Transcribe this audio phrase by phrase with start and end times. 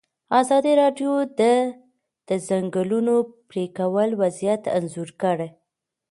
[0.39, 1.41] ازادي راډیو د
[2.29, 3.13] د ځنګلونو
[3.49, 5.47] پرېکول وضعیت انځور کړی.